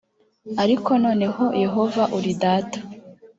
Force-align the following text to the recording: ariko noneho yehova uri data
ariko 0.63 0.89
noneho 1.03 1.45
yehova 1.63 2.03
uri 2.17 2.31
data 2.43 2.79